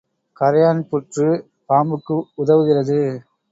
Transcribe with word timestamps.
கறையான் 0.37 0.81
புற்று 0.89 1.27
பாம்புக்கு 1.69 2.17
உதவுகிறது. 2.37 2.99